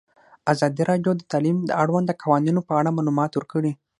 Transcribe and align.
ازادي 0.51 0.83
راډیو 0.89 1.11
د 1.15 1.21
تعلیم 1.31 1.57
د 1.65 1.71
اړونده 1.81 2.13
قوانینو 2.21 2.61
په 2.67 2.73
اړه 2.79 2.95
معلومات 2.97 3.31
ورکړي. 3.35 3.71